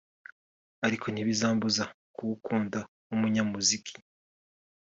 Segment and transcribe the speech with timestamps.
[0.87, 1.83] Ariko ntibizambuza
[2.15, 3.95] kuwukunda nk’umunyamuziki